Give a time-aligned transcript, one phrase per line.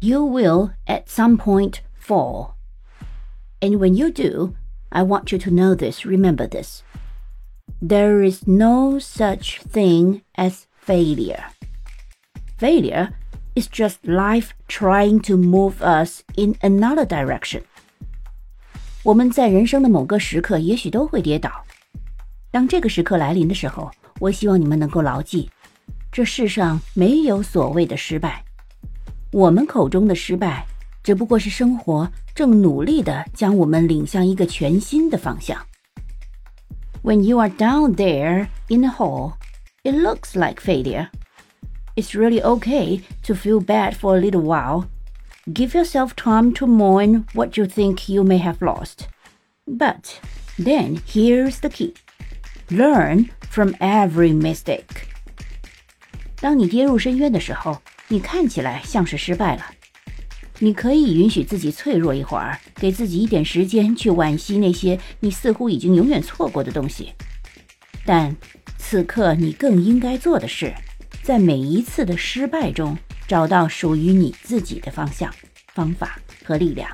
[0.00, 2.56] You will at some point fall.
[3.60, 4.54] And when you do,
[4.90, 6.82] I want you to know this, remember this.
[7.80, 11.44] There is no such thing as failure.
[12.58, 13.10] Failure
[13.54, 17.62] is just life trying to move us in another direction.
[19.02, 21.50] 我们在人生的某个时刻，也许都会跌倒。
[22.50, 23.90] 当这个时刻来临的时候，
[24.20, 25.50] 我希望你们能够牢记，
[26.12, 28.44] 这世上没有所谓的失败。
[29.32, 30.66] 我们口中的失败，
[31.02, 35.66] 只不过是生活正努力地将我们领向一个全新的方向。
[37.02, 39.34] When you are down there in the hole,
[39.82, 41.08] it looks like failure.
[41.94, 44.86] It's really okay to feel bad for a little while.
[45.46, 49.08] Give yourself time to mourn what you think you may have lost.
[49.66, 50.20] But
[50.58, 51.94] then here's the key
[52.68, 55.06] learn from every mistake.
[56.40, 57.80] 当你跌入深渊的时候，
[58.11, 59.65] 你看起来像是失败了。
[60.59, 67.13] 你可以允许自己脆弱一会儿，给自己一点时间去惋惜那些你似乎已经永远错过的东西。
[68.05, 68.35] 但
[68.77, 70.73] 此刻，你更应该做的是，
[71.23, 72.97] 在每一次的失败中
[73.29, 75.33] 找到属于你自己的方向、
[75.73, 76.89] 方法和力量。